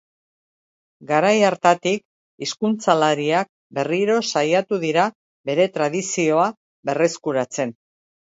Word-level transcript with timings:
Garai 1.09 1.33
hartatik 1.49 2.45
hizkuntzalariak 2.45 3.51
berriro 3.79 4.17
saiatu 4.35 4.81
dira 4.87 5.05
bere 5.51 5.69
tradizioa 5.77 6.49
berreskuratzen. 6.91 7.77